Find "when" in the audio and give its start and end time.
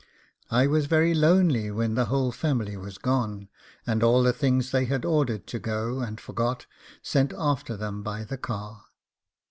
1.69-1.93